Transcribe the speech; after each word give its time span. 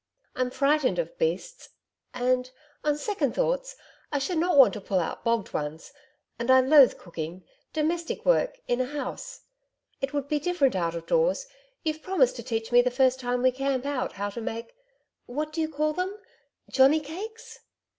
I'm 0.35 0.49
frightened 0.49 0.97
of 0.97 1.15
beasts, 1.19 1.69
and, 2.11 2.49
on 2.83 2.97
second 2.97 3.35
thoughts, 3.35 3.75
I 4.11 4.17
should 4.17 4.39
not 4.39 4.57
want 4.57 4.73
to 4.73 4.81
pull 4.81 4.97
out 4.97 5.23
bogged 5.23 5.53
ones. 5.53 5.93
And 6.39 6.49
I 6.49 6.59
loathe 6.59 6.97
cooking 6.97 7.43
domestic 7.71 8.25
work 8.25 8.59
in 8.67 8.81
a 8.81 8.85
house. 8.87 9.41
It 10.01 10.11
would 10.11 10.27
be 10.27 10.39
different 10.39 10.75
out 10.75 10.95
of 10.95 11.05
doors. 11.05 11.45
You've 11.83 12.01
promised 12.01 12.35
to 12.37 12.43
teach 12.43 12.71
me 12.71 12.81
the 12.81 12.89
first 12.89 13.19
time 13.19 13.43
we 13.43 13.51
camp 13.51 13.85
out 13.85 14.13
how 14.13 14.31
to 14.31 14.41
make 14.41 14.73
what 15.27 15.53
do 15.53 15.61
you 15.61 15.69
call 15.69 15.93
them 15.93 16.17
johnny 16.67 16.99
cakes?' 16.99 17.59